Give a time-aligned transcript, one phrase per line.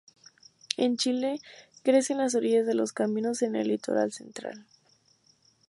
[0.77, 1.39] En Chile,
[1.83, 4.65] crece en las orillas de los caminos en el litoral central.